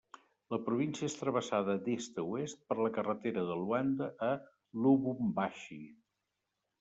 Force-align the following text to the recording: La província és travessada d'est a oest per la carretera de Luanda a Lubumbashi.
La 0.53 0.57
província 0.67 1.07
és 1.09 1.15
travessada 1.17 1.75
d'est 1.87 2.15
a 2.21 2.23
oest 2.37 2.63
per 2.71 2.77
la 2.79 2.91
carretera 2.95 3.43
de 3.49 3.57
Luanda 3.59 4.07
a 4.29 4.31
Lubumbashi. 4.87 5.79